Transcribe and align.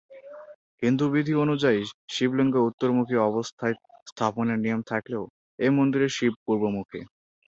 হিন্দু 0.83 1.05
বিধি 1.13 1.33
অনুযায়ী, 1.43 1.81
শিবলিঙ্গ 2.09 2.55
উত্তরমুখী 2.69 3.15
অবস্থায় 3.29 3.75
স্থাপনের 4.07 4.57
নিয়ম 4.59 4.81
থাকলেও 4.87 5.23
এই 5.59 5.71
মন্দিরের 5.77 6.11
শিব 6.17 6.33
পূর্বমুখী। 6.45 7.01